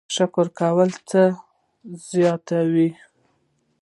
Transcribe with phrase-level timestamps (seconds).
[0.15, 1.21] شکر کول څه
[2.09, 2.89] زیاتوي؟